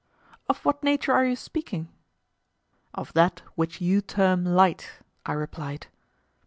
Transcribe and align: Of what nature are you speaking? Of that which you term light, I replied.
Of 0.49 0.65
what 0.65 0.81
nature 0.81 1.13
are 1.13 1.23
you 1.27 1.35
speaking? 1.35 1.87
Of 2.95 3.13
that 3.13 3.43
which 3.53 3.79
you 3.81 4.01
term 4.01 4.43
light, 4.45 4.89
I 5.27 5.33
replied. 5.33 5.85